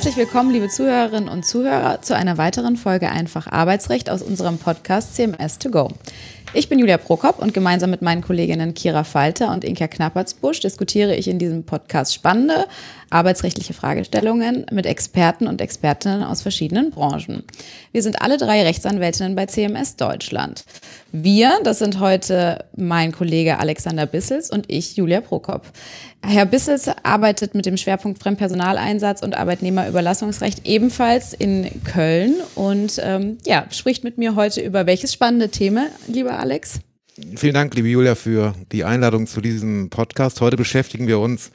Herzlich 0.00 0.16
willkommen, 0.16 0.50
liebe 0.50 0.70
Zuhörerinnen 0.70 1.28
und 1.28 1.44
Zuhörer, 1.44 2.00
zu 2.00 2.16
einer 2.16 2.38
weiteren 2.38 2.78
Folge 2.78 3.10
Einfach 3.10 3.46
Arbeitsrecht 3.46 4.08
aus 4.08 4.22
unserem 4.22 4.56
Podcast 4.56 5.14
CMS 5.14 5.58
2 5.58 5.68
Go. 5.68 5.88
Ich 6.54 6.70
bin 6.70 6.78
Julia 6.78 6.96
Prokop 6.96 7.38
und 7.38 7.52
gemeinsam 7.52 7.90
mit 7.90 8.00
meinen 8.00 8.22
Kolleginnen 8.22 8.72
Kira 8.72 9.04
Falter 9.04 9.52
und 9.52 9.62
Inka 9.62 9.88
Knappertsbusch 9.88 10.60
diskutiere 10.60 11.14
ich 11.14 11.28
in 11.28 11.38
diesem 11.38 11.64
Podcast 11.64 12.14
spannende 12.14 12.66
arbeitsrechtliche 13.10 13.74
Fragestellungen 13.74 14.66
mit 14.70 14.86
Experten 14.86 15.46
und 15.46 15.60
Expertinnen 15.60 16.22
aus 16.22 16.42
verschiedenen 16.42 16.90
Branchen. 16.90 17.42
Wir 17.92 18.02
sind 18.02 18.22
alle 18.22 18.38
drei 18.38 18.62
Rechtsanwältinnen 18.62 19.34
bei 19.34 19.46
CMS 19.46 19.96
Deutschland. 19.96 20.64
Wir, 21.12 21.58
das 21.64 21.80
sind 21.80 21.98
heute 21.98 22.64
mein 22.76 23.12
Kollege 23.12 23.58
Alexander 23.58 24.06
Bissels 24.06 24.50
und 24.50 24.66
ich, 24.68 24.96
Julia 24.96 25.20
Prokop. 25.20 25.62
Herr 26.22 26.46
Bissels 26.46 26.88
arbeitet 27.02 27.54
mit 27.54 27.66
dem 27.66 27.76
Schwerpunkt 27.76 28.22
Fremdpersonaleinsatz 28.22 29.22
und 29.22 29.36
Arbeitnehmerüberlassungsrecht 29.36 30.66
ebenfalls 30.66 31.32
in 31.32 31.68
Köln 31.84 32.34
und 32.54 33.00
ähm, 33.02 33.38
ja, 33.44 33.66
spricht 33.70 34.04
mit 34.04 34.18
mir 34.18 34.36
heute 34.36 34.60
über 34.60 34.86
welches 34.86 35.12
spannende 35.12 35.48
Thema, 35.48 35.86
lieber 36.06 36.38
Alex? 36.38 36.80
Vielen 37.36 37.54
Dank, 37.54 37.74
liebe 37.74 37.88
Julia, 37.88 38.14
für 38.14 38.54
die 38.72 38.84
Einladung 38.84 39.26
zu 39.26 39.40
diesem 39.40 39.90
Podcast. 39.90 40.40
Heute 40.40 40.56
beschäftigen 40.56 41.06
wir 41.06 41.18
uns 41.18 41.50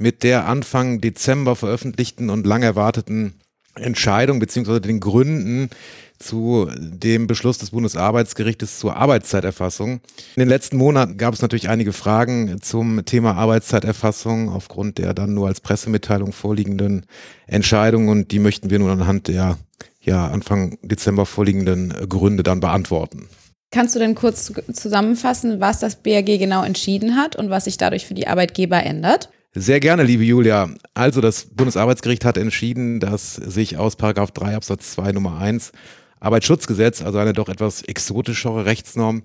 mit 0.00 0.22
der 0.22 0.46
Anfang 0.46 1.00
Dezember 1.00 1.54
veröffentlichten 1.54 2.30
und 2.30 2.46
lang 2.46 2.62
erwarteten 2.62 3.34
Entscheidung 3.74 4.40
beziehungsweise 4.40 4.80
den 4.80 4.98
Gründen 4.98 5.70
zu 6.18 6.68
dem 6.76 7.26
Beschluss 7.26 7.58
des 7.58 7.70
Bundesarbeitsgerichtes 7.70 8.78
zur 8.78 8.96
Arbeitszeiterfassung. 8.96 10.00
In 10.36 10.40
den 10.40 10.48
letzten 10.48 10.76
Monaten 10.76 11.16
gab 11.16 11.34
es 11.34 11.42
natürlich 11.42 11.68
einige 11.68 11.92
Fragen 11.92 12.60
zum 12.60 13.04
Thema 13.04 13.36
Arbeitszeiterfassung 13.36 14.48
aufgrund 14.48 14.98
der 14.98 15.14
dann 15.14 15.34
nur 15.34 15.48
als 15.48 15.60
Pressemitteilung 15.60 16.32
vorliegenden 16.32 17.06
Entscheidung 17.46 18.08
und 18.08 18.32
die 18.32 18.38
möchten 18.38 18.70
wir 18.70 18.78
nun 18.78 18.90
anhand 18.90 19.28
der 19.28 19.58
ja 20.00 20.28
Anfang 20.28 20.78
Dezember 20.82 21.26
vorliegenden 21.26 21.94
Gründe 22.08 22.42
dann 22.42 22.60
beantworten. 22.60 23.28
Kannst 23.70 23.94
du 23.94 23.98
denn 23.98 24.14
kurz 24.14 24.52
zusammenfassen, 24.72 25.60
was 25.60 25.78
das 25.78 25.96
BRG 25.96 26.38
genau 26.38 26.64
entschieden 26.64 27.16
hat 27.16 27.36
und 27.36 27.50
was 27.50 27.64
sich 27.64 27.76
dadurch 27.76 28.06
für 28.06 28.14
die 28.14 28.26
Arbeitgeber 28.26 28.82
ändert? 28.82 29.30
Sehr 29.52 29.80
gerne, 29.80 30.04
liebe 30.04 30.22
Julia. 30.22 30.72
Also 30.94 31.20
das 31.20 31.46
Bundesarbeitsgericht 31.46 32.24
hat 32.24 32.36
entschieden, 32.36 33.00
dass 33.00 33.34
sich 33.34 33.78
aus 33.78 33.96
Paragraph 33.96 34.30
3 34.30 34.54
Absatz 34.54 34.92
2 34.92 35.10
Nummer 35.10 35.38
1 35.38 35.72
Arbeitsschutzgesetz, 36.20 37.02
also 37.02 37.18
eine 37.18 37.32
doch 37.32 37.48
etwas 37.48 37.82
exotischere 37.82 38.64
Rechtsnorm, 38.64 39.22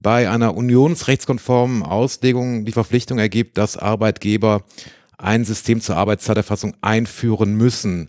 bei 0.00 0.30
einer 0.30 0.56
unionsrechtskonformen 0.56 1.82
Auslegung 1.82 2.64
die 2.64 2.72
Verpflichtung 2.72 3.18
ergibt, 3.18 3.58
dass 3.58 3.76
Arbeitgeber 3.76 4.64
ein 5.18 5.44
System 5.44 5.82
zur 5.82 5.96
Arbeitszeiterfassung 5.96 6.74
einführen 6.80 7.54
müssen. 7.54 8.08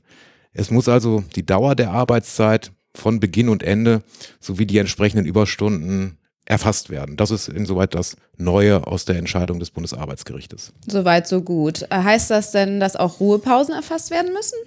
Es 0.53 0.71
muss 0.71 0.87
also 0.87 1.25
die 1.35 1.45
Dauer 1.45 1.75
der 1.75 1.91
Arbeitszeit 1.91 2.71
von 2.95 3.19
Beginn 3.19 3.49
und 3.49 3.63
Ende 3.63 4.01
sowie 4.39 4.65
die 4.65 4.77
entsprechenden 4.77 5.25
Überstunden 5.25 6.19
erfasst 6.49 6.89
werden. 6.89 7.15
Das 7.15 7.31
ist 7.31 7.47
insoweit 7.47 7.93
das 7.93 8.17
Neue 8.37 8.85
aus 8.87 9.05
der 9.05 9.15
Entscheidung 9.15 9.59
des 9.59 9.69
Bundesarbeitsgerichtes. 9.69 10.73
Soweit, 10.87 11.27
so 11.27 11.41
gut. 11.41 11.85
Heißt 11.93 12.31
das 12.31 12.51
denn, 12.51 12.79
dass 12.79 12.95
auch 12.95 13.19
Ruhepausen 13.19 13.73
erfasst 13.73 14.11
werden 14.11 14.33
müssen? 14.33 14.57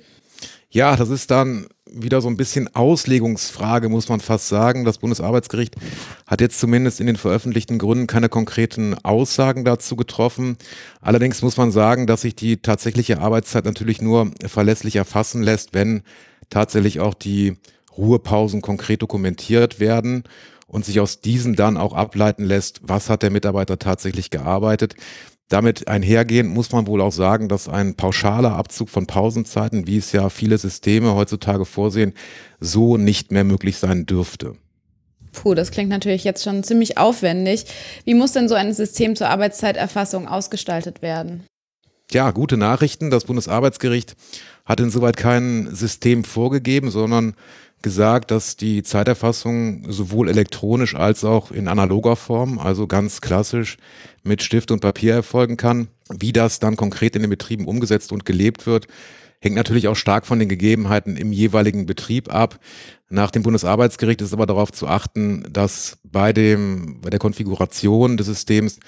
Ja, 0.70 0.96
das 0.96 1.10
ist 1.10 1.30
dann 1.30 1.66
wieder 1.84 2.20
so 2.22 2.28
ein 2.28 2.36
bisschen 2.36 2.74
Auslegungsfrage, 2.74 3.88
muss 3.88 4.08
man 4.08 4.20
fast 4.20 4.48
sagen. 4.48 4.84
Das 4.84 4.98
Bundesarbeitsgericht 4.98 5.74
hat 6.26 6.40
jetzt 6.40 6.60
zumindest 6.60 7.00
in 7.00 7.06
den 7.06 7.16
veröffentlichten 7.16 7.78
Gründen 7.78 8.06
keine 8.06 8.28
konkreten 8.28 8.94
Aussagen 9.02 9.64
dazu 9.64 9.96
getroffen. 9.96 10.56
Allerdings 11.00 11.42
muss 11.42 11.56
man 11.56 11.72
sagen, 11.72 12.06
dass 12.06 12.22
sich 12.22 12.36
die 12.36 12.58
tatsächliche 12.58 13.18
Arbeitszeit 13.18 13.64
natürlich 13.64 14.00
nur 14.00 14.30
verlässlich 14.46 14.96
erfassen 14.96 15.42
lässt, 15.42 15.74
wenn 15.74 16.02
tatsächlich 16.48 17.00
auch 17.00 17.14
die 17.14 17.56
Ruhepausen 17.98 18.62
konkret 18.62 19.02
dokumentiert 19.02 19.80
werden 19.80 20.24
und 20.72 20.84
sich 20.84 20.98
aus 20.98 21.20
diesen 21.20 21.54
dann 21.54 21.76
auch 21.76 21.92
ableiten 21.92 22.44
lässt, 22.44 22.80
was 22.82 23.08
hat 23.08 23.22
der 23.22 23.30
Mitarbeiter 23.30 23.78
tatsächlich 23.78 24.30
gearbeitet. 24.30 24.96
Damit 25.48 25.86
einhergehend 25.86 26.50
muss 26.50 26.72
man 26.72 26.86
wohl 26.86 27.02
auch 27.02 27.12
sagen, 27.12 27.48
dass 27.48 27.68
ein 27.68 27.94
pauschaler 27.94 28.56
Abzug 28.56 28.88
von 28.88 29.06
Pausenzeiten, 29.06 29.86
wie 29.86 29.98
es 29.98 30.10
ja 30.12 30.30
viele 30.30 30.56
Systeme 30.56 31.14
heutzutage 31.14 31.66
vorsehen, 31.66 32.14
so 32.58 32.96
nicht 32.96 33.30
mehr 33.30 33.44
möglich 33.44 33.76
sein 33.76 34.06
dürfte. 34.06 34.54
Puh, 35.32 35.54
das 35.54 35.70
klingt 35.70 35.90
natürlich 35.90 36.24
jetzt 36.24 36.42
schon 36.42 36.64
ziemlich 36.64 36.96
aufwendig. 36.96 37.66
Wie 38.04 38.14
muss 38.14 38.32
denn 38.32 38.48
so 38.48 38.54
ein 38.54 38.72
System 38.72 39.14
zur 39.14 39.28
Arbeitszeiterfassung 39.28 40.26
ausgestaltet 40.26 41.02
werden? 41.02 41.44
Ja, 42.10 42.30
gute 42.30 42.56
Nachrichten. 42.56 43.10
Das 43.10 43.24
Bundesarbeitsgericht 43.24 44.14
hat 44.64 44.80
insoweit 44.80 45.16
kein 45.18 45.74
System 45.74 46.24
vorgegeben, 46.24 46.90
sondern 46.90 47.34
gesagt, 47.82 48.30
dass 48.30 48.56
die 48.56 48.82
Zeiterfassung 48.82 49.90
sowohl 49.90 50.28
elektronisch 50.28 50.94
als 50.94 51.24
auch 51.24 51.50
in 51.50 51.68
analoger 51.68 52.16
Form, 52.16 52.58
also 52.58 52.86
ganz 52.86 53.20
klassisch 53.20 53.76
mit 54.22 54.42
Stift 54.42 54.70
und 54.70 54.80
Papier 54.80 55.14
erfolgen 55.14 55.56
kann. 55.56 55.88
Wie 56.08 56.32
das 56.32 56.60
dann 56.60 56.76
konkret 56.76 57.16
in 57.16 57.22
den 57.22 57.30
Betrieben 57.30 57.66
umgesetzt 57.66 58.12
und 58.12 58.24
gelebt 58.24 58.66
wird, 58.66 58.86
hängt 59.40 59.56
natürlich 59.56 59.88
auch 59.88 59.96
stark 59.96 60.26
von 60.26 60.38
den 60.38 60.48
Gegebenheiten 60.48 61.16
im 61.16 61.32
jeweiligen 61.32 61.86
Betrieb 61.86 62.32
ab. 62.32 62.58
Nach 63.10 63.30
dem 63.30 63.42
Bundesarbeitsgericht 63.42 64.22
ist 64.22 64.32
aber 64.32 64.46
darauf 64.46 64.72
zu 64.72 64.86
achten, 64.86 65.44
dass 65.50 65.98
bei 66.04 66.32
dem, 66.32 67.00
bei 67.00 67.10
der 67.10 67.18
Konfiguration 67.18 68.16
des 68.16 68.26
Systems 68.26 68.78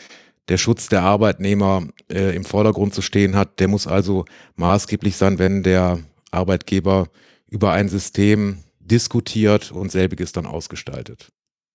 der 0.49 0.59
Schutz 0.59 0.89
der 0.89 1.03
Arbeitnehmer 1.03 1.89
äh, 2.11 2.35
im 2.37 2.45
Vordergrund 2.45 2.95
zu 2.95 3.03
stehen 3.03 3.35
hat. 3.35 3.61
Der 3.61 3.69
muss 3.69 3.87
also 3.87 4.25
maßgeblich 4.57 5.17
sein, 5.17 5.39
wenn 5.39 5.63
der 5.63 5.99
Arbeitgeber 6.31 7.09
über 7.49 7.73
ein 7.73 7.89
System 7.89 8.59
diskutiert 8.85 9.73
und 9.73 9.91
selbiges 9.91 10.33
dann 10.33 10.47
ausgestaltet. 10.47 11.29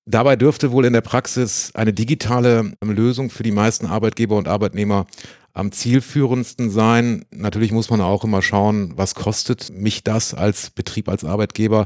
Dabei 0.06 0.36
dürfte 0.36 0.72
wohl 0.72 0.86
in 0.86 0.94
der 0.94 1.02
Praxis 1.02 1.72
eine 1.76 1.94
digitale 1.94 2.74
Lösung 2.84 3.30
für 3.30 3.44
die 3.44 3.52
meisten 3.52 3.86
Arbeitgeber 3.86 4.38
und 4.38 4.48
Arbeitnehmer 4.48 5.06
am 5.54 5.72
zielführendsten 5.72 6.70
sein. 6.70 7.26
Natürlich 7.32 7.72
muss 7.72 7.90
man 7.90 8.02
auch 8.02 8.24
immer 8.24 8.42
schauen, 8.42 8.94
was 8.96 9.14
kostet 9.14 9.72
mich 9.72 10.04
das 10.04 10.34
als 10.34 10.72
Betrieb, 10.72 11.10
als 11.10 11.26
Arbeitgeber. 11.26 11.86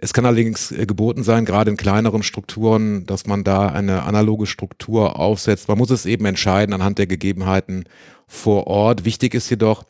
Es 0.00 0.12
kann 0.12 0.26
allerdings 0.26 0.72
äh, 0.72 0.86
geboten 0.86 1.22
sein, 1.22 1.44
gerade 1.44 1.70
in 1.70 1.76
kleineren 1.76 2.24
Strukturen, 2.24 3.06
dass 3.06 3.26
man 3.26 3.44
da 3.44 3.68
eine 3.68 4.02
analoge 4.02 4.46
Struktur 4.46 5.16
aufsetzt. 5.16 5.68
Man 5.68 5.78
muss 5.78 5.90
es 5.90 6.06
eben 6.06 6.24
entscheiden 6.24 6.72
anhand 6.72 6.98
der 6.98 7.06
Gegebenheiten 7.06 7.84
vor 8.32 8.66
Ort. 8.66 9.04
Wichtig 9.04 9.34
ist 9.34 9.50
jedoch, 9.50 9.84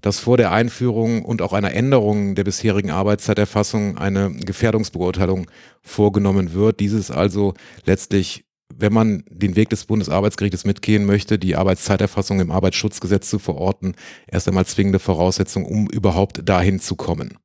dass 0.00 0.18
vor 0.18 0.38
der 0.38 0.50
Einführung 0.50 1.24
und 1.24 1.42
auch 1.42 1.52
einer 1.52 1.74
Änderung 1.74 2.34
der 2.34 2.44
bisherigen 2.44 2.90
Arbeitszeiterfassung 2.90 3.98
eine 3.98 4.32
Gefährdungsbeurteilung 4.32 5.50
vorgenommen 5.82 6.54
wird. 6.54 6.80
Dieses 6.80 7.10
also 7.10 7.54
letztlich 7.84 8.44
wenn 8.74 8.92
man 8.92 9.22
den 9.28 9.54
Weg 9.54 9.68
des 9.68 9.84
Bundesarbeitsgerichtes 9.84 10.64
mitgehen 10.64 11.04
möchte, 11.04 11.38
die 11.38 11.56
Arbeitszeiterfassung 11.56 12.40
im 12.40 12.50
Arbeitsschutzgesetz 12.50 13.28
zu 13.28 13.38
verorten, 13.38 13.94
erst 14.26 14.48
einmal 14.48 14.64
zwingende 14.64 14.98
Voraussetzung, 14.98 15.66
um 15.66 15.88
überhaupt 15.88 16.48
dahin 16.48 16.80
zu 16.80 16.96
kommen. 16.96 17.36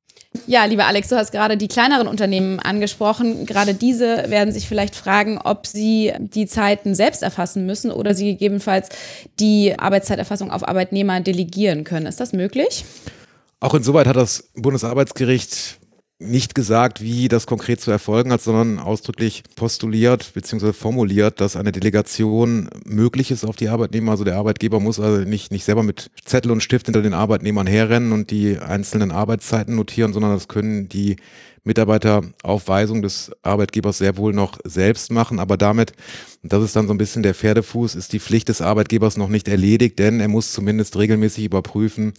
Ja, 0.46 0.64
lieber 0.64 0.86
Alex, 0.86 1.08
du 1.08 1.16
hast 1.16 1.32
gerade 1.32 1.56
die 1.56 1.68
kleineren 1.68 2.06
Unternehmen 2.06 2.60
angesprochen. 2.60 3.46
Gerade 3.46 3.74
diese 3.74 4.30
werden 4.30 4.52
sich 4.52 4.68
vielleicht 4.68 4.94
fragen, 4.94 5.38
ob 5.38 5.66
sie 5.66 6.12
die 6.18 6.46
Zeiten 6.46 6.94
selbst 6.94 7.22
erfassen 7.22 7.66
müssen 7.66 7.90
oder 7.90 8.14
sie 8.14 8.32
gegebenenfalls 8.32 8.88
die 9.40 9.78
Arbeitszeiterfassung 9.78 10.50
auf 10.50 10.66
Arbeitnehmer 10.66 11.20
delegieren 11.20 11.84
können. 11.84 12.06
Ist 12.06 12.20
das 12.20 12.32
möglich? 12.32 12.84
Auch 13.60 13.74
insoweit 13.74 14.06
hat 14.06 14.16
das 14.16 14.50
Bundesarbeitsgericht 14.54 15.78
nicht 16.20 16.56
gesagt, 16.56 17.00
wie 17.00 17.28
das 17.28 17.46
konkret 17.46 17.80
zu 17.80 17.92
erfolgen 17.92 18.32
hat, 18.32 18.40
sondern 18.40 18.80
ausdrücklich 18.80 19.44
postuliert 19.54 20.32
bzw. 20.34 20.72
formuliert, 20.72 21.40
dass 21.40 21.54
eine 21.54 21.70
Delegation 21.70 22.68
möglich 22.84 23.30
ist 23.30 23.44
auf 23.44 23.54
die 23.54 23.68
Arbeitnehmer. 23.68 24.12
Also 24.12 24.24
der 24.24 24.36
Arbeitgeber 24.36 24.80
muss 24.80 24.98
also 24.98 25.22
nicht, 25.28 25.52
nicht 25.52 25.64
selber 25.64 25.84
mit 25.84 26.10
Zettel 26.24 26.50
und 26.50 26.62
Stift 26.62 26.86
hinter 26.86 27.02
den 27.02 27.14
Arbeitnehmern 27.14 27.68
herrennen 27.68 28.10
und 28.10 28.32
die 28.32 28.58
einzelnen 28.58 29.12
Arbeitszeiten 29.12 29.76
notieren, 29.76 30.12
sondern 30.12 30.32
das 30.32 30.48
können 30.48 30.88
die 30.88 31.16
Mitarbeiter 31.68 32.22
auf 32.42 32.66
Weisung 32.66 33.02
des 33.02 33.30
Arbeitgebers 33.42 33.98
sehr 33.98 34.16
wohl 34.16 34.32
noch 34.32 34.58
selbst 34.64 35.12
machen. 35.12 35.38
Aber 35.38 35.56
damit, 35.56 35.92
das 36.42 36.64
ist 36.64 36.74
dann 36.74 36.88
so 36.88 36.94
ein 36.94 36.98
bisschen 36.98 37.22
der 37.22 37.34
Pferdefuß, 37.34 37.94
ist 37.94 38.12
die 38.12 38.18
Pflicht 38.18 38.48
des 38.48 38.60
Arbeitgebers 38.60 39.16
noch 39.16 39.28
nicht 39.28 39.46
erledigt, 39.46 40.00
denn 40.00 40.18
er 40.18 40.28
muss 40.28 40.52
zumindest 40.52 40.96
regelmäßig 40.96 41.44
überprüfen, 41.44 42.14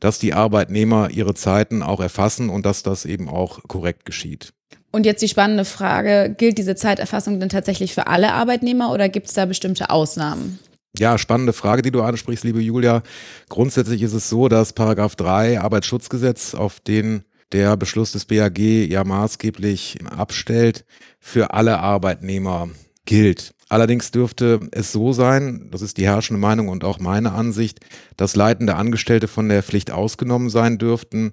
dass 0.00 0.18
die 0.18 0.34
Arbeitnehmer 0.34 1.10
ihre 1.10 1.34
Zeiten 1.34 1.82
auch 1.82 2.00
erfassen 2.00 2.48
und 2.48 2.66
dass 2.66 2.82
das 2.82 3.04
eben 3.04 3.28
auch 3.28 3.60
korrekt 3.68 4.04
geschieht. 4.04 4.52
Und 4.90 5.06
jetzt 5.06 5.22
die 5.22 5.28
spannende 5.28 5.64
Frage, 5.64 6.34
gilt 6.36 6.56
diese 6.56 6.74
Zeiterfassung 6.74 7.40
denn 7.40 7.48
tatsächlich 7.48 7.94
für 7.94 8.06
alle 8.06 8.32
Arbeitnehmer 8.32 8.92
oder 8.92 9.08
gibt 9.08 9.28
es 9.28 9.34
da 9.34 9.44
bestimmte 9.44 9.90
Ausnahmen? 9.90 10.58
Ja, 10.96 11.18
spannende 11.18 11.52
Frage, 11.52 11.82
die 11.82 11.90
du 11.90 12.02
ansprichst, 12.02 12.44
liebe 12.44 12.60
Julia. 12.60 13.02
Grundsätzlich 13.48 14.02
ist 14.02 14.12
es 14.12 14.28
so, 14.28 14.48
dass 14.48 14.72
Paragraph 14.72 15.16
3 15.16 15.60
Arbeitsschutzgesetz, 15.60 16.54
auf 16.54 16.78
den 16.78 17.24
der 17.52 17.76
Beschluss 17.76 18.12
des 18.12 18.24
BAG 18.24 18.58
ja 18.58 19.04
maßgeblich 19.04 19.98
abstellt, 20.04 20.84
für 21.20 21.52
alle 21.54 21.78
Arbeitnehmer 21.80 22.68
gilt. 23.04 23.54
Allerdings 23.68 24.10
dürfte 24.10 24.60
es 24.72 24.92
so 24.92 25.12
sein, 25.12 25.68
das 25.70 25.82
ist 25.82 25.96
die 25.96 26.06
herrschende 26.06 26.40
Meinung 26.40 26.68
und 26.68 26.84
auch 26.84 26.98
meine 26.98 27.32
Ansicht, 27.32 27.80
dass 28.16 28.36
leitende 28.36 28.76
Angestellte 28.76 29.26
von 29.26 29.48
der 29.48 29.62
Pflicht 29.62 29.90
ausgenommen 29.90 30.50
sein 30.50 30.78
dürften. 30.78 31.32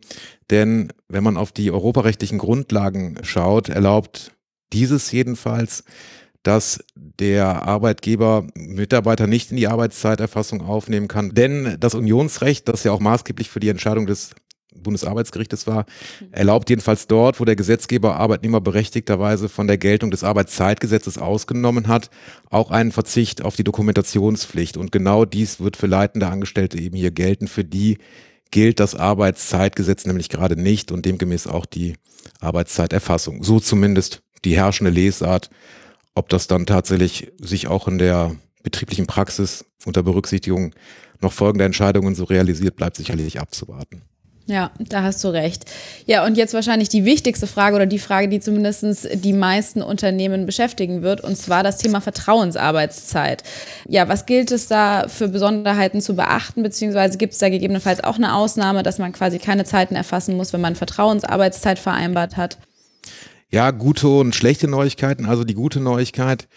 Denn 0.50 0.92
wenn 1.08 1.24
man 1.24 1.38
auf 1.38 1.52
die 1.52 1.72
europarechtlichen 1.72 2.38
Grundlagen 2.38 3.20
schaut, 3.24 3.70
erlaubt 3.70 4.32
dieses 4.74 5.12
jedenfalls, 5.12 5.84
dass 6.44 6.84
der 6.96 7.68
Arbeitgeber 7.68 8.48
Mitarbeiter 8.56 9.28
nicht 9.28 9.52
in 9.52 9.58
die 9.58 9.68
Arbeitszeiterfassung 9.68 10.62
aufnehmen 10.62 11.08
kann. 11.08 11.36
Denn 11.36 11.78
das 11.80 11.94
Unionsrecht, 11.94 12.68
das 12.68 12.84
ja 12.84 12.92
auch 12.92 13.00
maßgeblich 13.00 13.50
für 13.50 13.60
die 13.60 13.70
Entscheidung 13.70 14.08
des 14.08 14.32
Bundesarbeitsgerichtes 14.76 15.68
war, 15.68 15.86
erlaubt 16.32 16.70
jedenfalls 16.70 17.08
dort, 17.08 17.40
wo 17.40 17.46
der 17.46 17.56
Gesetzgeber 17.56 18.16
Arbeitnehmer 18.16 18.62
berechtigterweise 18.62 19.50
von 19.50 19.68
der 19.68 19.78
Geltung 19.78 20.12
des 20.12 20.24
Arbeitszeitgesetzes 20.24 21.18
ausgenommen 21.18 21.88
hat, 21.88 22.10
auch 22.50 22.72
einen 22.72 22.92
Verzicht 22.92 23.42
auf 23.42 23.56
die 23.56 23.64
Dokumentationspflicht. 23.64 24.78
Und 24.78 24.92
genau 24.92 25.26
dies 25.26 25.60
wird 25.60 25.78
für 25.78 25.88
leitende 25.88 26.28
Angestellte 26.28 26.80
eben 26.80 26.96
hier 26.96 27.12
gelten. 27.12 27.48
Für 27.48 27.64
die 27.64 27.98
gilt 28.52 28.80
das 28.80 28.96
Arbeitszeitgesetz 28.96 30.06
nämlich 30.06 30.30
gerade 30.30 30.60
nicht 30.62 30.92
und 30.92 31.06
demgemäß 31.06 31.48
auch 31.48 31.66
die 31.66 31.96
Arbeitszeiterfassung. 32.40 33.44
So 33.44 33.60
zumindest 33.60 34.22
die 34.44 34.56
herrschende 34.56 34.92
Lesart. 34.92 35.50
Ob 36.14 36.28
das 36.30 36.48
dann 36.48 36.66
tatsächlich 36.66 37.32
sich 37.40 37.68
auch 37.68 37.88
in 37.88 37.98
der 37.98 38.36
betrieblichen 38.64 39.08
Praxis 39.08 39.66
unter 39.86 40.04
Berücksichtigung 40.04 40.76
noch 41.22 41.32
folgender 41.32 41.66
Entscheidungen 41.66 42.16
so 42.16 42.26
realisiert, 42.26 42.76
bleibt 42.76 42.98
sicherlich 42.98 43.40
abzuwarten. 43.40 44.04
Ja, 44.48 44.72
da 44.80 45.04
hast 45.04 45.24
du 45.24 45.30
recht. 45.30 45.66
Ja, 46.06 46.26
und 46.26 46.36
jetzt 46.36 46.54
wahrscheinlich 46.54 46.90
die 46.90 47.06
wichtigste 47.06 47.48
Frage 47.48 47.76
oder 47.76 47.86
die 47.86 48.00
Frage, 48.00 48.28
die 48.28 48.40
zumindest 48.40 49.08
die 49.14 49.34
meisten 49.34 49.82
Unternehmen 49.82 50.46
beschäftigen 50.46 51.04
wird, 51.04 51.22
und 51.22 51.38
zwar 51.38 51.64
das 51.64 51.78
Thema 51.78 52.02
Vertrauensarbeitszeit. 52.02 53.44
Ja, 53.88 54.10
was 54.10 54.26
gilt 54.26 54.52
es 54.52 54.68
da 54.68 55.08
für 55.08 55.28
Besonderheiten 55.28 56.02
zu 56.02 56.16
beachten, 56.16 56.64
beziehungsweise 56.64 57.18
gibt 57.18 57.34
es 57.34 57.40
da 57.40 57.50
gegebenenfalls 57.50 58.04
auch 58.04 58.16
eine 58.16 58.36
Ausnahme, 58.36 58.84
dass 58.84 58.98
man 58.98 59.14
quasi 59.14 59.38
keine 59.38 59.64
Zeiten 59.64 59.96
erfassen 59.96 60.36
muss, 60.36 60.54
wenn 60.54 60.62
man 60.62 60.76
Vertrauensarbeitszeit 60.76 61.80
vereinbart 61.80 62.36
hat? 62.36 62.58
Ja, 63.50 63.72
gute 63.72 64.08
und 64.08 64.34
schlechte 64.34 64.68
Neuigkeiten. 64.68 65.26
Also 65.26 65.44
die 65.44 65.54
gute 65.54 65.80
Neuigkeit 65.80 66.48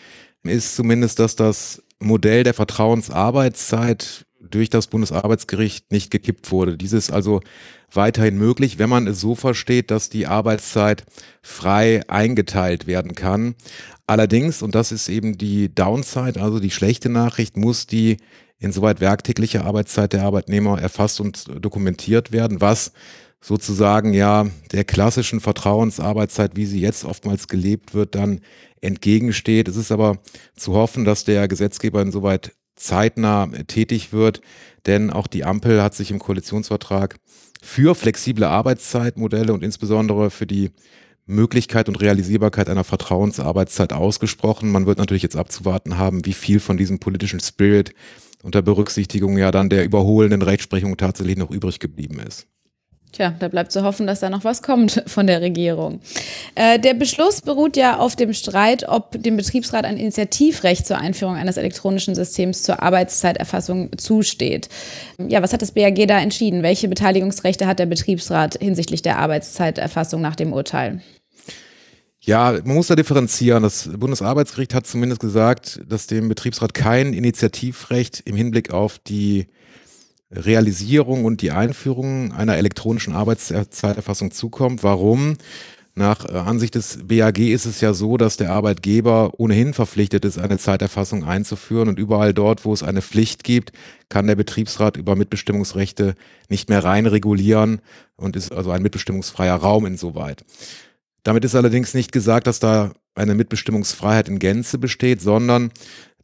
ist 0.42 0.74
zumindest, 0.74 1.18
dass 1.18 1.36
das 1.36 1.82
Modell 1.98 2.44
der 2.44 2.54
Vertrauensarbeitszeit 2.54 4.23
durch 4.50 4.70
das 4.70 4.86
Bundesarbeitsgericht 4.86 5.90
nicht 5.92 6.10
gekippt 6.10 6.50
wurde. 6.50 6.76
Dies 6.76 6.92
ist 6.92 7.12
also 7.12 7.40
weiterhin 7.92 8.38
möglich, 8.38 8.78
wenn 8.78 8.90
man 8.90 9.06
es 9.06 9.20
so 9.20 9.34
versteht, 9.34 9.90
dass 9.90 10.08
die 10.08 10.26
Arbeitszeit 10.26 11.04
frei 11.42 12.02
eingeteilt 12.08 12.86
werden 12.86 13.14
kann. 13.14 13.54
Allerdings, 14.06 14.62
und 14.62 14.74
das 14.74 14.92
ist 14.92 15.08
eben 15.08 15.38
die 15.38 15.74
Downside, 15.74 16.40
also 16.40 16.60
die 16.60 16.70
schlechte 16.70 17.08
Nachricht, 17.08 17.56
muss 17.56 17.86
die 17.86 18.18
insoweit 18.58 19.00
werktägliche 19.00 19.64
Arbeitszeit 19.64 20.12
der 20.12 20.24
Arbeitnehmer 20.24 20.80
erfasst 20.80 21.20
und 21.20 21.46
dokumentiert 21.60 22.32
werden, 22.32 22.60
was 22.60 22.92
sozusagen 23.40 24.14
ja 24.14 24.46
der 24.72 24.84
klassischen 24.84 25.38
Vertrauensarbeitszeit, 25.40 26.56
wie 26.56 26.64
sie 26.64 26.80
jetzt 26.80 27.04
oftmals 27.04 27.46
gelebt 27.46 27.92
wird, 27.92 28.14
dann 28.14 28.40
entgegensteht. 28.80 29.68
Es 29.68 29.76
ist 29.76 29.92
aber 29.92 30.18
zu 30.56 30.74
hoffen, 30.74 31.04
dass 31.04 31.24
der 31.24 31.46
Gesetzgeber 31.46 32.00
insoweit 32.00 32.52
zeitnah 32.76 33.46
tätig 33.66 34.12
wird, 34.12 34.40
denn 34.86 35.10
auch 35.10 35.26
die 35.26 35.44
Ampel 35.44 35.82
hat 35.82 35.94
sich 35.94 36.10
im 36.10 36.18
Koalitionsvertrag 36.18 37.16
für 37.62 37.94
flexible 37.94 38.44
Arbeitszeitmodelle 38.44 39.52
und 39.52 39.62
insbesondere 39.64 40.30
für 40.30 40.46
die 40.46 40.70
Möglichkeit 41.26 41.88
und 41.88 42.00
Realisierbarkeit 42.00 42.68
einer 42.68 42.84
Vertrauensarbeitszeit 42.84 43.92
ausgesprochen. 43.92 44.70
Man 44.70 44.86
wird 44.86 44.98
natürlich 44.98 45.22
jetzt 45.22 45.36
abzuwarten 45.36 45.96
haben, 45.96 46.26
wie 46.26 46.34
viel 46.34 46.60
von 46.60 46.76
diesem 46.76 46.98
politischen 46.98 47.40
Spirit 47.40 47.94
unter 48.42 48.60
Berücksichtigung 48.60 49.38
ja 49.38 49.50
dann 49.50 49.70
der 49.70 49.84
überholenden 49.84 50.42
Rechtsprechung 50.42 50.96
tatsächlich 50.98 51.38
noch 51.38 51.50
übrig 51.50 51.78
geblieben 51.78 52.18
ist. 52.20 52.46
Tja, 53.14 53.32
da 53.38 53.46
bleibt 53.46 53.70
zu 53.70 53.84
hoffen, 53.84 54.08
dass 54.08 54.18
da 54.18 54.28
noch 54.28 54.42
was 54.42 54.60
kommt 54.60 55.04
von 55.06 55.28
der 55.28 55.40
Regierung. 55.40 56.00
Äh, 56.56 56.80
der 56.80 56.94
Beschluss 56.94 57.42
beruht 57.42 57.76
ja 57.76 57.98
auf 57.98 58.16
dem 58.16 58.32
Streit, 58.32 58.88
ob 58.88 59.22
dem 59.22 59.36
Betriebsrat 59.36 59.84
ein 59.84 59.98
Initiativrecht 59.98 60.84
zur 60.84 60.98
Einführung 60.98 61.36
eines 61.36 61.56
elektronischen 61.56 62.16
Systems 62.16 62.64
zur 62.64 62.82
Arbeitszeiterfassung 62.82 63.96
zusteht. 63.98 64.68
Ja, 65.28 65.42
was 65.42 65.52
hat 65.52 65.62
das 65.62 65.70
BAG 65.70 66.08
da 66.08 66.18
entschieden? 66.18 66.64
Welche 66.64 66.88
Beteiligungsrechte 66.88 67.68
hat 67.68 67.78
der 67.78 67.86
Betriebsrat 67.86 68.58
hinsichtlich 68.60 69.02
der 69.02 69.18
Arbeitszeiterfassung 69.18 70.20
nach 70.20 70.34
dem 70.34 70.52
Urteil? 70.52 71.00
Ja, 72.18 72.58
man 72.64 72.74
muss 72.74 72.88
da 72.88 72.96
differenzieren. 72.96 73.62
Das 73.62 73.88
Bundesarbeitsgericht 73.96 74.74
hat 74.74 74.88
zumindest 74.88 75.20
gesagt, 75.20 75.82
dass 75.86 76.08
dem 76.08 76.28
Betriebsrat 76.28 76.74
kein 76.74 77.12
Initiativrecht 77.12 78.22
im 78.24 78.34
Hinblick 78.34 78.72
auf 78.72 78.98
die 78.98 79.46
Realisierung 80.34 81.24
und 81.24 81.42
die 81.42 81.50
Einführung 81.50 82.32
einer 82.32 82.56
elektronischen 82.56 83.14
Arbeitszeiterfassung 83.14 84.30
zukommt. 84.30 84.82
Warum? 84.82 85.36
Nach 85.96 86.28
äh, 86.28 86.32
Ansicht 86.32 86.74
des 86.74 86.98
BAG 87.06 87.38
ist 87.38 87.66
es 87.66 87.80
ja 87.80 87.94
so, 87.94 88.16
dass 88.16 88.36
der 88.36 88.50
Arbeitgeber 88.50 89.32
ohnehin 89.38 89.74
verpflichtet 89.74 90.24
ist, 90.24 90.38
eine 90.38 90.58
Zeiterfassung 90.58 91.24
einzuführen 91.24 91.88
und 91.88 91.98
überall 91.98 92.34
dort, 92.34 92.64
wo 92.64 92.72
es 92.72 92.82
eine 92.82 93.00
Pflicht 93.00 93.44
gibt, 93.44 93.72
kann 94.08 94.26
der 94.26 94.34
Betriebsrat 94.34 94.96
über 94.96 95.14
Mitbestimmungsrechte 95.14 96.14
nicht 96.48 96.68
mehr 96.68 96.82
rein 96.82 97.06
regulieren 97.06 97.80
und 98.16 98.34
ist 98.34 98.52
also 98.52 98.72
ein 98.72 98.82
mitbestimmungsfreier 98.82 99.54
Raum 99.54 99.86
insoweit. 99.86 100.44
Damit 101.22 101.44
ist 101.44 101.54
allerdings 101.54 101.94
nicht 101.94 102.10
gesagt, 102.12 102.48
dass 102.48 102.58
da 102.58 102.92
eine 103.14 103.34
Mitbestimmungsfreiheit 103.34 104.28
in 104.28 104.40
Gänze 104.40 104.78
besteht, 104.78 105.20
sondern 105.20 105.70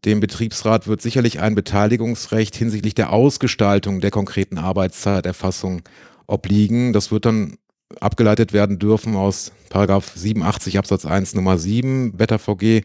dem 0.04 0.20
Betriebsrat 0.20 0.86
wird 0.86 1.02
sicherlich 1.02 1.40
ein 1.40 1.54
Beteiligungsrecht 1.54 2.56
hinsichtlich 2.56 2.94
der 2.94 3.12
Ausgestaltung 3.12 4.00
der 4.00 4.10
konkreten 4.10 4.58
Arbeitszeiterfassung 4.58 5.82
obliegen. 6.26 6.92
Das 6.92 7.10
wird 7.10 7.26
dann 7.26 7.56
abgeleitet 8.00 8.52
werden 8.52 8.78
dürfen 8.78 9.16
aus 9.16 9.52
Paragraph 9.68 10.12
87 10.14 10.78
Absatz 10.78 11.04
1 11.04 11.34
Nummer 11.34 11.58
7 11.58 12.16
Beta 12.16 12.38
VG. 12.38 12.82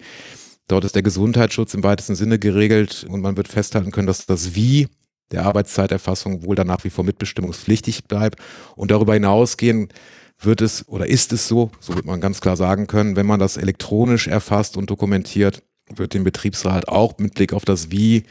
Dort 0.67 0.83
ist 0.83 0.95
der 0.95 1.03
Gesundheitsschutz 1.03 1.73
im 1.73 1.83
weitesten 1.83 2.15
Sinne 2.15 2.39
geregelt 2.39 3.05
und 3.07 3.21
man 3.21 3.37
wird 3.37 3.47
festhalten 3.47 3.91
können, 3.91 4.07
dass 4.07 4.25
das 4.25 4.55
Wie 4.55 4.87
der 5.31 5.45
Arbeitszeiterfassung 5.45 6.43
wohl 6.45 6.55
dann 6.55 6.67
nach 6.67 6.83
wie 6.83 6.89
vor 6.89 7.03
mitbestimmungspflichtig 7.03 8.05
bleibt. 8.05 8.39
Und 8.75 8.91
darüber 8.91 9.13
hinausgehen 9.13 9.89
wird 10.39 10.61
es 10.61 10.87
oder 10.89 11.07
ist 11.07 11.31
es 11.33 11.47
so, 11.47 11.71
so 11.79 11.95
wird 11.95 12.05
man 12.05 12.19
ganz 12.19 12.41
klar 12.41 12.57
sagen 12.57 12.87
können, 12.87 13.15
wenn 13.15 13.25
man 13.25 13.39
das 13.39 13.57
elektronisch 13.57 14.27
erfasst 14.27 14.75
und 14.75 14.89
dokumentiert, 14.89 15.63
wird 15.93 16.13
dem 16.13 16.23
Betriebsrat 16.23 16.87
auch 16.87 17.17
mit 17.17 17.35
Blick 17.35 17.53
auf 17.53 17.65
das 17.65 17.91
Wie 17.91 18.23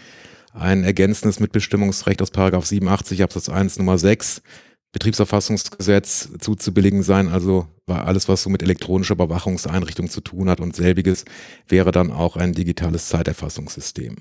ein 0.53 0.85
ergänzendes 0.85 1.41
Mitbestimmungsrecht 1.41 2.23
aus 2.23 2.31
87 2.31 3.23
Absatz 3.23 3.49
1 3.49 3.79
Nummer 3.79 3.99
6 3.99 4.43
Betriebserfassungsgesetz 4.93 6.29
zuzubilligen 6.39 7.03
sein, 7.03 7.29
also 7.29 7.67
alles, 7.87 8.29
was 8.29 8.45
so 8.45 8.49
mit 8.51 8.63
elektronischer 8.63 9.15
Überwachungseinrichtung 9.15 10.09
zu 10.09 10.21
tun 10.21 10.49
hat 10.49 10.61
und 10.61 10.77
selbiges 10.77 11.25
wäre 11.69 11.91
dann 11.91 12.13
auch 12.13 12.37
ein 12.37 12.53
digitales 12.53 13.09
Zeiterfassungssystem. 13.09 14.17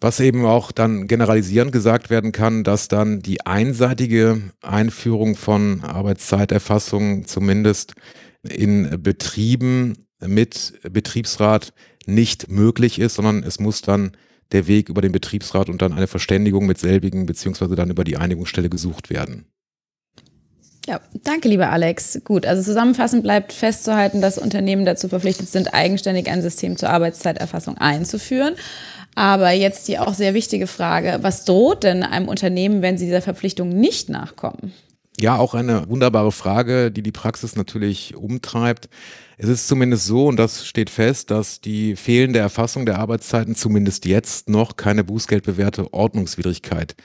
Was 0.00 0.20
eben 0.20 0.44
auch 0.44 0.72
dann 0.72 1.06
generalisierend 1.06 1.70
gesagt 1.70 2.10
werden 2.10 2.32
kann, 2.32 2.64
dass 2.64 2.88
dann 2.88 3.20
die 3.20 3.44
einseitige 3.46 4.40
Einführung 4.62 5.36
von 5.36 5.82
Arbeitszeiterfassung 5.82 7.26
zumindest 7.26 7.94
in 8.42 9.02
Betrieben 9.02 10.06
mit 10.20 10.74
Betriebsrat 10.90 11.72
nicht 12.06 12.48
möglich 12.48 12.98
ist, 12.98 13.14
sondern 13.16 13.42
es 13.42 13.58
muss 13.58 13.82
dann 13.82 14.12
der 14.52 14.66
Weg 14.66 14.88
über 14.88 15.02
den 15.02 15.12
Betriebsrat 15.12 15.68
und 15.68 15.82
dann 15.82 15.92
eine 15.92 16.06
Verständigung 16.06 16.66
mit 16.66 16.78
selbigen 16.78 17.26
beziehungsweise 17.26 17.74
dann 17.74 17.90
über 17.90 18.04
die 18.04 18.16
Einigungsstelle 18.16 18.68
gesucht 18.68 19.10
werden. 19.10 19.46
Ja, 20.86 21.00
danke, 21.24 21.48
lieber 21.48 21.70
Alex. 21.70 22.20
Gut, 22.22 22.46
also 22.46 22.62
zusammenfassend 22.62 23.24
bleibt 23.24 23.52
festzuhalten, 23.52 24.20
dass 24.20 24.38
Unternehmen 24.38 24.84
dazu 24.84 25.08
verpflichtet 25.08 25.48
sind, 25.48 25.74
eigenständig 25.74 26.28
ein 26.28 26.42
System 26.42 26.76
zur 26.76 26.90
Arbeitszeiterfassung 26.90 27.76
einzuführen. 27.76 28.54
Aber 29.16 29.50
jetzt 29.50 29.88
die 29.88 29.98
auch 29.98 30.14
sehr 30.14 30.34
wichtige 30.34 30.68
Frage, 30.68 31.18
was 31.22 31.44
droht 31.44 31.82
denn 31.82 32.04
einem 32.04 32.28
Unternehmen, 32.28 32.82
wenn 32.82 32.98
sie 32.98 33.06
dieser 33.06 33.22
Verpflichtung 33.22 33.70
nicht 33.70 34.08
nachkommen? 34.10 34.72
Ja, 35.18 35.38
auch 35.38 35.54
eine 35.54 35.88
wunderbare 35.88 36.30
Frage, 36.30 36.90
die 36.90 37.02
die 37.02 37.12
Praxis 37.12 37.56
natürlich 37.56 38.14
umtreibt. 38.14 38.90
Es 39.38 39.48
ist 39.48 39.66
zumindest 39.66 40.04
so, 40.04 40.26
und 40.26 40.36
das 40.36 40.66
steht 40.66 40.90
fest, 40.90 41.30
dass 41.30 41.60
die 41.62 41.96
fehlende 41.96 42.38
Erfassung 42.38 42.84
der 42.84 42.98
Arbeitszeiten 42.98 43.54
zumindest 43.54 44.04
jetzt 44.04 44.50
noch 44.50 44.76
keine 44.76 45.04
bußgeldbewährte 45.04 45.92
Ordnungswidrigkeit 45.94 46.96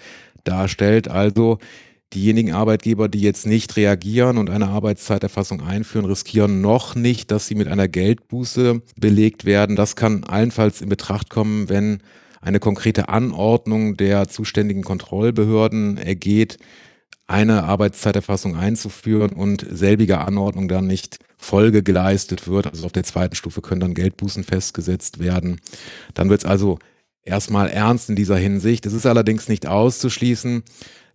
darstellt. 0.43 1.07
Also 1.07 1.59
diejenigen 2.13 2.51
Arbeitgeber, 2.51 3.07
die 3.07 3.21
jetzt 3.21 3.45
nicht 3.45 3.77
reagieren 3.77 4.37
und 4.37 4.49
eine 4.49 4.67
Arbeitszeiterfassung 4.67 5.61
einführen, 5.61 6.05
riskieren 6.05 6.59
noch 6.59 6.95
nicht, 6.95 7.31
dass 7.31 7.47
sie 7.47 7.55
mit 7.55 7.69
einer 7.69 7.87
Geldbuße 7.87 8.81
belegt 8.97 9.45
werden. 9.45 9.77
Das 9.77 9.95
kann 9.95 10.25
allenfalls 10.25 10.81
in 10.81 10.89
Betracht 10.89 11.29
kommen, 11.29 11.69
wenn 11.69 12.01
eine 12.41 12.59
konkrete 12.59 13.07
Anordnung 13.07 13.95
der 13.95 14.27
zuständigen 14.27 14.83
Kontrollbehörden 14.83 15.97
ergeht, 15.97 16.57
eine 17.31 17.63
Arbeitszeiterfassung 17.63 18.55
einzuführen 18.55 19.31
und 19.31 19.65
selbige 19.69 20.19
Anordnung 20.19 20.67
dann 20.67 20.85
nicht 20.85 21.19
Folge 21.37 21.81
geleistet 21.81 22.47
wird. 22.47 22.67
Also 22.67 22.85
auf 22.85 22.91
der 22.91 23.03
zweiten 23.03 23.35
Stufe 23.35 23.61
können 23.61 23.81
dann 23.81 23.93
Geldbußen 23.93 24.43
festgesetzt 24.43 25.19
werden. 25.19 25.59
Dann 26.13 26.29
wird 26.29 26.41
es 26.41 26.45
also 26.45 26.77
erstmal 27.23 27.69
ernst 27.69 28.09
in 28.09 28.15
dieser 28.15 28.37
Hinsicht. 28.37 28.85
Es 28.85 28.93
ist 28.93 29.05
allerdings 29.05 29.47
nicht 29.47 29.65
auszuschließen, 29.65 30.63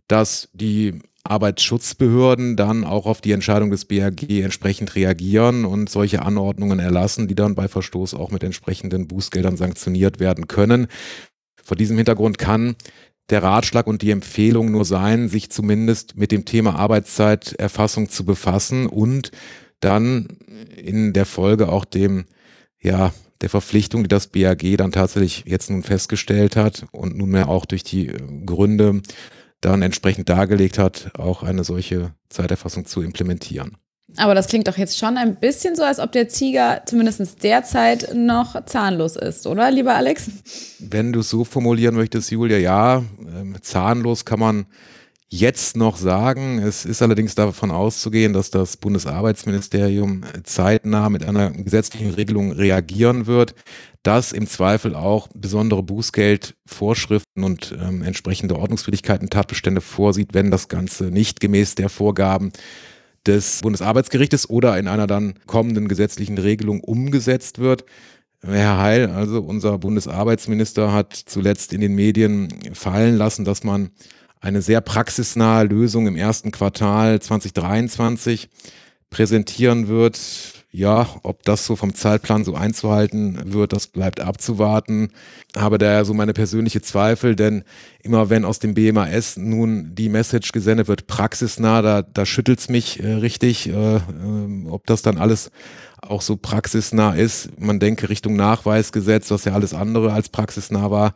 dass 0.08 0.48
die 0.52 1.00
Arbeitsschutzbehörden 1.24 2.56
dann 2.56 2.84
auch 2.84 3.06
auf 3.06 3.20
die 3.20 3.32
Entscheidung 3.32 3.70
des 3.70 3.84
BAG 3.84 4.22
entsprechend 4.30 4.94
reagieren 4.94 5.64
und 5.64 5.90
solche 5.90 6.22
Anordnungen 6.22 6.78
erlassen, 6.78 7.28
die 7.28 7.34
dann 7.34 7.54
bei 7.54 7.68
Verstoß 7.68 8.14
auch 8.14 8.30
mit 8.30 8.42
entsprechenden 8.42 9.08
Bußgeldern 9.08 9.56
sanktioniert 9.56 10.20
werden 10.20 10.48
können. 10.48 10.86
Vor 11.62 11.76
diesem 11.76 11.96
Hintergrund 11.96 12.38
kann 12.38 12.76
der 13.30 13.42
Ratschlag 13.42 13.86
und 13.86 14.02
die 14.02 14.10
Empfehlung 14.10 14.70
nur 14.70 14.84
sein, 14.84 15.28
sich 15.28 15.50
zumindest 15.50 16.16
mit 16.16 16.32
dem 16.32 16.44
Thema 16.44 16.76
Arbeitszeiterfassung 16.76 18.08
zu 18.08 18.24
befassen 18.24 18.86
und 18.86 19.30
dann 19.80 20.38
in 20.76 21.12
der 21.12 21.26
Folge 21.26 21.68
auch 21.68 21.84
dem, 21.84 22.26
ja, 22.80 23.12
der 23.40 23.50
Verpflichtung, 23.50 24.02
die 24.02 24.08
das 24.08 24.28
BAG 24.28 24.76
dann 24.78 24.92
tatsächlich 24.92 25.44
jetzt 25.46 25.70
nun 25.70 25.82
festgestellt 25.82 26.56
hat 26.56 26.86
und 26.92 27.16
nunmehr 27.16 27.48
auch 27.48 27.66
durch 27.66 27.82
die 27.82 28.08
äh, 28.08 28.18
Gründe 28.46 29.02
dann 29.60 29.82
entsprechend 29.82 30.28
dargelegt 30.28 30.78
hat, 30.78 31.10
auch 31.18 31.42
eine 31.42 31.64
solche 31.64 32.14
Zeiterfassung 32.28 32.86
zu 32.86 33.02
implementieren. 33.02 33.76
Aber 34.16 34.34
das 34.34 34.48
klingt 34.48 34.68
doch 34.68 34.76
jetzt 34.76 34.98
schon 34.98 35.16
ein 35.16 35.36
bisschen 35.36 35.76
so, 35.76 35.82
als 35.82 35.98
ob 35.98 36.12
der 36.12 36.28
Tiger 36.28 36.82
zumindest 36.86 37.42
derzeit 37.42 38.14
noch 38.14 38.64
zahnlos 38.66 39.16
ist, 39.16 39.46
oder, 39.46 39.70
lieber 39.70 39.94
Alex? 39.94 40.30
Wenn 40.78 41.12
du 41.12 41.20
es 41.20 41.30
so 41.30 41.44
formulieren 41.44 41.94
möchtest, 41.94 42.30
Julia, 42.30 42.58
ja, 42.58 43.02
ähm, 43.20 43.56
zahnlos 43.60 44.24
kann 44.24 44.40
man 44.40 44.66
jetzt 45.28 45.76
noch 45.76 45.96
sagen. 45.96 46.60
Es 46.60 46.84
ist 46.84 47.02
allerdings 47.02 47.34
davon 47.34 47.70
auszugehen, 47.70 48.32
dass 48.32 48.50
das 48.50 48.76
Bundesarbeitsministerium 48.76 50.22
zeitnah 50.44 51.10
mit 51.10 51.24
einer 51.24 51.50
gesetzlichen 51.50 52.14
Regelung 52.14 52.52
reagieren 52.52 53.26
wird, 53.26 53.54
dass 54.02 54.32
im 54.32 54.46
Zweifel 54.46 54.94
auch 54.94 55.28
besondere 55.34 55.82
Bußgeldvorschriften 55.82 57.42
und 57.42 57.76
ähm, 57.80 58.02
entsprechende 58.02 58.56
Ordnungswidrigkeiten 58.56 59.30
Tatbestände 59.30 59.80
vorsieht, 59.80 60.32
wenn 60.32 60.50
das 60.50 60.68
Ganze 60.68 61.04
nicht 61.04 61.40
gemäß 61.40 61.74
der 61.74 61.88
Vorgaben 61.88 62.52
des 63.26 63.60
Bundesarbeitsgerichtes 63.62 64.48
oder 64.48 64.78
in 64.78 64.88
einer 64.88 65.06
dann 65.06 65.34
kommenden 65.46 65.88
gesetzlichen 65.88 66.38
Regelung 66.38 66.80
umgesetzt 66.80 67.58
wird. 67.58 67.84
Herr 68.42 68.78
Heil, 68.78 69.10
also 69.10 69.40
unser 69.40 69.78
Bundesarbeitsminister, 69.78 70.92
hat 70.92 71.14
zuletzt 71.14 71.72
in 71.72 71.80
den 71.80 71.94
Medien 71.94 72.48
fallen 72.74 73.16
lassen, 73.16 73.44
dass 73.44 73.64
man 73.64 73.90
eine 74.40 74.62
sehr 74.62 74.80
praxisnahe 74.80 75.64
Lösung 75.64 76.06
im 76.06 76.16
ersten 76.16 76.52
Quartal 76.52 77.20
2023 77.20 78.48
präsentieren 79.10 79.88
wird. 79.88 80.55
Ja, 80.76 81.08
ob 81.22 81.42
das 81.44 81.64
so 81.64 81.74
vom 81.74 81.94
Zeitplan 81.94 82.44
so 82.44 82.54
einzuhalten 82.54 83.54
wird, 83.54 83.72
das 83.72 83.86
bleibt 83.86 84.20
abzuwarten. 84.20 85.08
Habe 85.56 85.78
daher 85.78 86.04
so 86.04 86.12
meine 86.12 86.34
persönliche 86.34 86.82
Zweifel, 86.82 87.34
denn 87.34 87.64
immer 88.02 88.28
wenn 88.28 88.44
aus 88.44 88.58
dem 88.58 88.74
BMAS 88.74 89.38
nun 89.38 89.94
die 89.94 90.10
Message 90.10 90.52
gesendet 90.52 90.86
wird, 90.86 91.06
praxisnah, 91.06 91.80
da, 91.80 92.02
da 92.02 92.26
schüttelt 92.26 92.58
es 92.58 92.68
mich 92.68 93.02
äh, 93.02 93.10
richtig, 93.10 93.70
äh, 93.70 93.96
äh, 93.96 94.00
ob 94.68 94.86
das 94.86 95.00
dann 95.00 95.16
alles 95.16 95.50
auch 96.02 96.20
so 96.20 96.36
praxisnah 96.36 97.14
ist. 97.14 97.58
Man 97.58 97.80
denke 97.80 98.10
Richtung 98.10 98.36
Nachweisgesetz, 98.36 99.30
was 99.30 99.46
ja 99.46 99.54
alles 99.54 99.72
andere 99.72 100.12
als 100.12 100.28
praxisnah 100.28 100.90
war. 100.90 101.14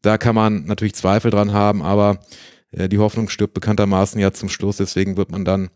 Da 0.00 0.16
kann 0.16 0.34
man 0.34 0.64
natürlich 0.64 0.94
Zweifel 0.94 1.30
dran 1.30 1.52
haben, 1.52 1.82
aber 1.82 2.20
äh, 2.70 2.88
die 2.88 2.98
Hoffnung 2.98 3.28
stirbt 3.28 3.52
bekanntermaßen 3.52 4.18
ja 4.18 4.32
zum 4.32 4.48
Schluss. 4.48 4.78
Deswegen 4.78 5.18
wird 5.18 5.30
man 5.30 5.44
dann 5.44 5.68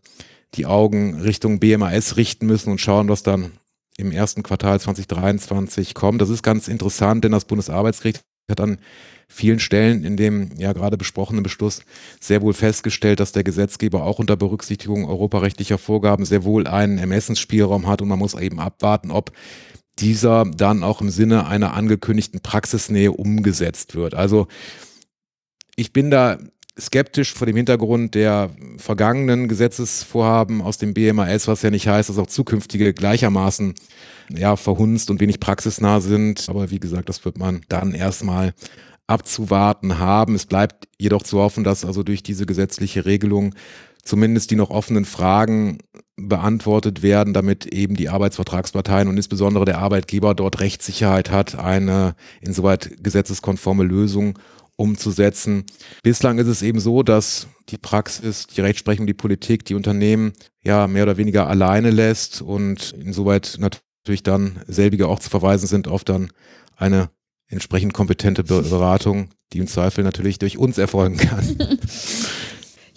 die 0.55 0.65
Augen 0.65 1.21
Richtung 1.21 1.59
BMAS 1.59 2.17
richten 2.17 2.45
müssen 2.45 2.71
und 2.71 2.81
schauen, 2.81 3.09
was 3.09 3.23
dann 3.23 3.51
im 3.97 4.11
ersten 4.11 4.43
Quartal 4.43 4.79
2023 4.79 5.93
kommt. 5.93 6.21
Das 6.21 6.29
ist 6.29 6.43
ganz 6.43 6.67
interessant, 6.67 7.23
denn 7.23 7.31
das 7.31 7.45
Bundesarbeitsgericht 7.45 8.21
hat 8.49 8.59
an 8.59 8.79
vielen 9.27 9.59
Stellen 9.59 10.03
in 10.03 10.17
dem 10.17 10.49
ja 10.57 10.73
gerade 10.73 10.97
besprochenen 10.97 11.43
Beschluss 11.43 11.83
sehr 12.19 12.41
wohl 12.41 12.53
festgestellt, 12.53 13.21
dass 13.21 13.31
der 13.31 13.43
Gesetzgeber 13.43 14.03
auch 14.03 14.19
unter 14.19 14.35
Berücksichtigung 14.35 15.05
europarechtlicher 15.05 15.77
Vorgaben 15.77 16.25
sehr 16.25 16.43
wohl 16.43 16.67
einen 16.67 16.97
Ermessensspielraum 16.97 17.87
hat 17.87 18.01
und 18.01 18.09
man 18.09 18.19
muss 18.19 18.33
eben 18.33 18.59
abwarten, 18.59 19.09
ob 19.09 19.31
dieser 19.99 20.45
dann 20.45 20.83
auch 20.83 21.01
im 21.01 21.09
Sinne 21.09 21.47
einer 21.47 21.73
angekündigten 21.73 22.41
Praxisnähe 22.41 23.11
umgesetzt 23.11 23.95
wird. 23.95 24.13
Also 24.15 24.47
ich 25.75 25.93
bin 25.93 26.11
da 26.11 26.37
skeptisch 26.81 27.33
vor 27.33 27.45
dem 27.45 27.55
Hintergrund 27.55 28.15
der 28.15 28.49
vergangenen 28.77 29.47
Gesetzesvorhaben 29.47 30.61
aus 30.61 30.77
dem 30.77 30.93
BMAS, 30.93 31.47
was 31.47 31.61
ja 31.61 31.69
nicht 31.69 31.87
heißt, 31.87 32.09
dass 32.09 32.17
auch 32.17 32.27
zukünftige 32.27 32.93
gleichermaßen 32.93 33.75
ja, 34.29 34.55
verhunzt 34.55 35.09
und 35.09 35.21
wenig 35.21 35.39
praxisnah 35.39 36.01
sind. 36.01 36.49
Aber 36.49 36.71
wie 36.71 36.79
gesagt, 36.79 37.09
das 37.09 37.23
wird 37.23 37.37
man 37.37 37.61
dann 37.69 37.93
erstmal 37.93 38.53
abzuwarten 39.07 39.99
haben. 39.99 40.35
Es 40.35 40.45
bleibt 40.45 40.87
jedoch 40.97 41.23
zu 41.23 41.39
hoffen, 41.39 41.63
dass 41.63 41.85
also 41.85 42.03
durch 42.03 42.23
diese 42.23 42.45
gesetzliche 42.45 43.05
Regelung 43.05 43.53
zumindest 44.03 44.49
die 44.49 44.55
noch 44.55 44.69
offenen 44.71 45.05
Fragen 45.05 45.77
beantwortet 46.15 47.03
werden, 47.03 47.33
damit 47.33 47.65
eben 47.65 47.95
die 47.95 48.09
Arbeitsvertragsparteien 48.09 49.07
und 49.07 49.17
insbesondere 49.17 49.65
der 49.65 49.79
Arbeitgeber 49.79 50.33
dort 50.33 50.59
Rechtssicherheit 50.59 51.31
hat, 51.31 51.57
eine 51.57 52.15
insoweit 52.41 53.03
gesetzeskonforme 53.03 53.83
Lösung 53.83 54.37
umzusetzen. 54.81 55.65
Bislang 56.03 56.39
ist 56.39 56.47
es 56.47 56.61
eben 56.61 56.79
so, 56.79 57.03
dass 57.03 57.47
die 57.69 57.77
Praxis, 57.77 58.47
die 58.47 58.61
Rechtsprechung, 58.61 59.07
die 59.07 59.13
Politik, 59.13 59.63
die 59.65 59.75
Unternehmen 59.75 60.33
ja 60.63 60.87
mehr 60.87 61.03
oder 61.03 61.17
weniger 61.17 61.47
alleine 61.47 61.91
lässt 61.91 62.41
und 62.41 62.93
insoweit 62.93 63.57
natürlich 63.59 64.23
dann 64.23 64.59
selbige 64.67 65.07
auch 65.07 65.19
zu 65.19 65.29
verweisen 65.29 65.67
sind 65.67 65.87
auf 65.87 66.03
dann 66.03 66.31
eine 66.75 67.09
entsprechend 67.47 67.93
kompetente 67.93 68.43
Beratung, 68.43 69.29
die 69.53 69.59
im 69.59 69.67
Zweifel 69.67 70.03
natürlich 70.03 70.39
durch 70.39 70.57
uns 70.57 70.77
erfolgen 70.77 71.17
kann. 71.17 71.57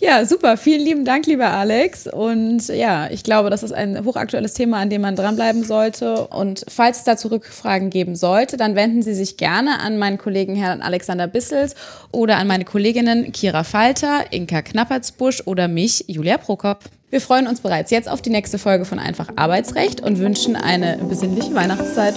Ja, 0.05 0.27
super. 0.27 0.59
Vielen 0.59 0.83
lieben 0.83 1.05
Dank, 1.07 1.25
lieber 1.25 1.49
Alex. 1.49 2.07
Und 2.07 2.69
ja, 2.69 3.09
ich 3.11 3.23
glaube, 3.23 3.49
das 3.49 3.63
ist 3.63 3.73
ein 3.73 4.05
hochaktuelles 4.05 4.53
Thema, 4.53 4.79
an 4.79 4.91
dem 4.91 5.01
man 5.01 5.17
dranbleiben 5.17 5.65
sollte. 5.65 6.27
Und 6.27 6.63
falls 6.69 6.99
es 6.99 7.05
dazu 7.05 7.29
Rückfragen 7.29 7.89
geben 7.89 8.15
sollte, 8.15 8.59
dann 8.59 8.77
wenden 8.77 9.01
Sie 9.01 9.15
sich 9.15 9.39
gerne 9.39 9.81
an 9.81 9.97
meinen 9.97 10.19
Kollegen 10.19 10.57
Herrn 10.57 10.83
Alexander 10.83 11.27
Bissels 11.27 11.75
oder 12.13 12.37
an 12.37 12.47
meine 12.47 12.67
Kolleginnen 12.67 13.33
Kira 13.33 13.65
Falter, 13.65 14.31
Inka 14.31 14.61
Knappertsbusch 14.61 15.45
oder 15.47 15.69
mich, 15.69 16.05
Julia 16.07 16.37
Prokop. 16.37 16.81
Wir 17.09 17.23
freuen 17.23 17.47
uns 17.47 17.61
bereits 17.61 17.91
jetzt 17.91 18.11
auf 18.11 18.21
die 18.21 18.29
nächste 18.29 18.59
Folge 18.59 18.85
von 18.85 18.99
Einfach 18.99 19.31
Arbeitsrecht 19.37 20.03
und 20.03 20.19
wünschen 20.19 20.55
eine 20.55 20.99
besinnliche 21.09 21.55
Weihnachtszeit. 21.55 22.15